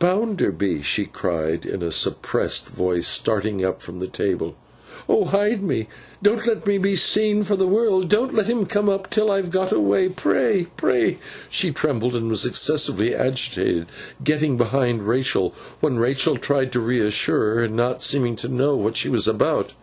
[0.00, 4.56] 'Bounderby!' she cried, in a suppressed voice, starting up from the table.
[5.08, 5.86] 'Oh hide me!
[6.20, 8.08] Don't let me be seen for the world.
[8.08, 10.08] Don't let him come up till I've got away.
[10.08, 11.18] Pray, pray!'
[11.48, 13.86] She trembled, and was excessively agitated;
[14.24, 18.96] getting behind Rachael, when Rachael tried to reassure her; and not seeming to know what
[18.96, 19.74] she was about.